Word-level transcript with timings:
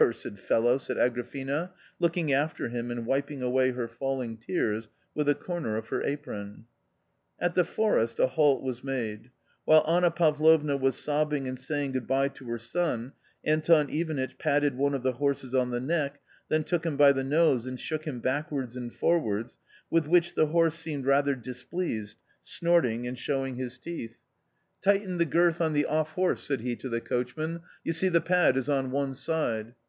Cursed 0.00 0.38
fellow!" 0.38 0.78
said 0.78 0.96
Agrafena, 0.96 1.72
looking 1.98 2.32
after 2.32 2.70
him 2.70 2.90
and 2.90 3.04
wiping 3.04 3.42
away 3.42 3.72
her 3.72 3.86
falling 3.86 4.38
tears 4.38 4.88
with 5.14 5.28
a 5.28 5.34
corner 5.34 5.76
of 5.76 5.88
her 5.88 6.02
apron. 6.04 6.64
At 7.38 7.54
the 7.54 7.64
forest 7.66 8.18
a 8.18 8.28
halt 8.28 8.62
was 8.62 8.82
made. 8.82 9.30
While 9.66 9.84
Anna 9.86 10.10
Pavlovna 10.10 10.78
was 10.78 10.96
sobbing 10.98 11.46
and 11.46 11.60
saying 11.60 11.92
good 11.92 12.06
by 12.06 12.28
to 12.28 12.46
her 12.46 12.56
son, 12.56 13.12
Anton 13.44 13.90
Ivanitch 13.90 14.38
patted 14.38 14.74
one 14.74 14.94
of 14.94 15.02
the 15.02 15.12
horses 15.12 15.54
on 15.54 15.68
the 15.68 15.80
neck, 15.82 16.18
then 16.48 16.64
took 16.64 16.86
him 16.86 16.96
by 16.96 17.12
the 17.12 17.22
nose 17.22 17.66
and 17.66 17.78
shook 17.78 18.06
him 18.06 18.20
backwards 18.20 18.78
and 18.78 18.90
forwards, 18.94 19.58
with 19.90 20.08
which 20.08 20.34
the 20.34 20.46
horse 20.46 20.76
seemed 20.76 21.04
rather 21.04 21.34
displeased, 21.34 22.16
snorting 22.40 23.06
and 23.06 23.18
showing 23.18 23.56
his 23.56 23.76
teeth. 23.76 24.16
24 24.80 24.80
A 24.80 24.82
COMMON 24.82 24.94
STORY 24.94 24.94
li 24.94 24.98
Tighten 24.98 25.18
the 25.18 25.30
girth 25.34 25.60
on 25.60 25.72
the 25.74 25.84
off 25.84 26.12
horse," 26.12 26.42
said 26.42 26.62
he 26.62 26.74
to 26.76 26.88
the 26.88 27.02
coachman," 27.02 27.60
you 27.84 27.92
see 27.92 28.08
the 28.08 28.22
pad 28.22 28.56
is 28.56 28.70
on 28.70 28.90
one 28.90 29.14
side." 29.14 29.74